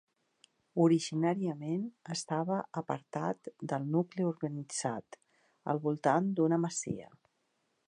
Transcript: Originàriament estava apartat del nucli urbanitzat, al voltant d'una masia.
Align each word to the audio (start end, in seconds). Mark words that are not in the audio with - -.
Originàriament 0.85 1.83
estava 2.15 2.57
apartat 2.81 3.51
del 3.73 3.87
nucli 3.97 4.27
urbanitzat, 4.31 5.21
al 5.75 5.85
voltant 5.87 6.33
d'una 6.41 6.63
masia. 6.69 7.15